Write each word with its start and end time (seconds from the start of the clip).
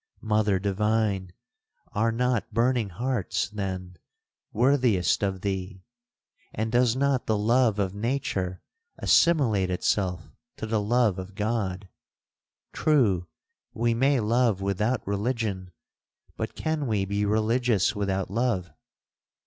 Mother 0.23 0.57
divine! 0.57 1.31
are 1.93 2.11
not 2.11 2.51
burning 2.51 2.89
hearts, 2.89 3.47
then, 3.49 3.97
worthiest 4.51 5.21
of 5.21 5.41
thee?—and 5.41 6.71
does 6.71 6.95
not 6.95 7.27
the 7.27 7.37
love 7.37 7.77
of 7.77 7.93
nature 7.93 8.63
assimilate 8.97 9.69
itself 9.69 10.31
to 10.57 10.65
the 10.65 10.81
love 10.81 11.19
of 11.19 11.35
God! 11.35 11.87
True, 12.73 13.27
we 13.75 13.93
may 13.93 14.19
love 14.19 14.59
without 14.59 15.05
religion, 15.07 15.69
but 16.35 16.55
can 16.55 16.87
we 16.87 17.05
be 17.05 17.23
religious 17.23 17.95
without 17.95 18.31
love? 18.31 18.71